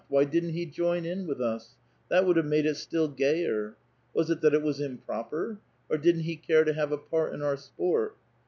[0.07, 1.75] Why didn't he join in with us?
[2.09, 3.75] That would have made it still gayer.
[4.15, 7.43] Was it that it was improper, or didn't he care to take a part in
[7.43, 8.15] our sport?